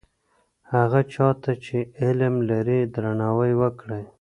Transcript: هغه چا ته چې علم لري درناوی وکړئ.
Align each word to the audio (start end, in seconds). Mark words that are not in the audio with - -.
هغه 0.73 0.99
چا 1.13 1.27
ته 1.43 1.51
چې 1.65 1.77
علم 2.03 2.35
لري 2.49 2.79
درناوی 2.93 3.53
وکړئ. 3.61 4.03